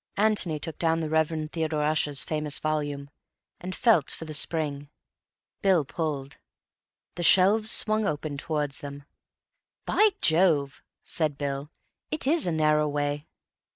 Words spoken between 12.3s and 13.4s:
a narrow way."